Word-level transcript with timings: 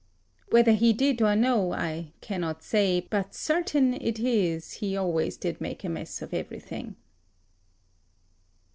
Whether 0.49 0.71
he 0.71 0.93
did 0.93 1.21
or 1.21 1.35
no, 1.35 1.73
I 1.73 2.13
cannot 2.21 2.63
say, 2.63 3.01
but 3.01 3.35
certain 3.35 3.93
it 3.93 4.17
is 4.19 4.71
he 4.81 4.97
always 4.97 5.37
did 5.37 5.61
make 5.61 5.83
a 5.83 5.89
mess 5.89 6.23
of 6.23 6.33
everything. 6.33 6.95